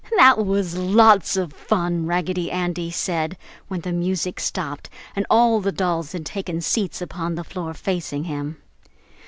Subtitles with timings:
[0.17, 5.71] "That was lots of fun!" Raggedy Andy said, when the music stopped and all the
[5.71, 8.57] dolls had taken seats upon the floor facing him.